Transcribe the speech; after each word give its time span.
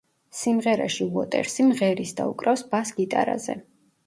სიმღერაში 0.37 1.05
უოტერსი 1.17 1.67
მღერის 1.67 2.15
და 2.21 2.27
უკრავს 2.33 2.65
ბას 2.73 2.95
გიტარაზე. 3.03 3.59